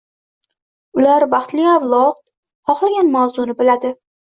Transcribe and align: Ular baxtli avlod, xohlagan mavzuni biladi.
Ular 1.01 1.25
baxtli 1.35 1.67
avlod, 1.73 2.19
xohlagan 2.73 3.15
mavzuni 3.19 3.59
biladi. 3.63 3.97